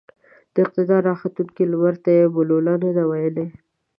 [0.53, 3.45] د اقتدار راختونکي لمرته يې بولـله نه ده ويلې.